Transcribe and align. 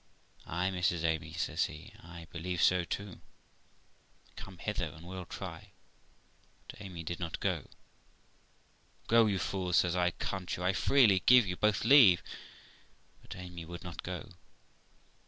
'Ay, 0.47 0.71
Mrs. 0.71 1.03
Amy', 1.03 1.33
says 1.33 1.65
he. 1.65 1.93
'I 1.99 2.25
believe 2.31 2.59
220 2.59 2.59
THE 2.63 2.71
LIFE 2.71 2.89
OF 2.89 3.05
ROXANA 3.05 3.19
so 3.19 4.29
too. 4.33 4.35
Come 4.45 4.57
hither, 4.57 4.85
and 4.97 5.07
we'll 5.07 5.25
try.' 5.25 5.73
But 6.67 6.81
Amy 6.81 7.03
did 7.03 7.19
not 7.19 7.39
go. 7.39 7.67
'Go, 9.05 9.27
you 9.27 9.37
fool', 9.37 9.73
says 9.73 9.95
I, 9.95 10.09
'can't 10.09 10.57
you? 10.57 10.63
I 10.63 10.73
freely 10.73 11.19
give 11.27 11.45
you 11.45 11.55
both 11.55 11.85
leave.' 11.85 12.23
But 13.21 13.35
Amy 13.35 13.63
would 13.63 13.83
not 13.83 14.01
go. 14.01 14.31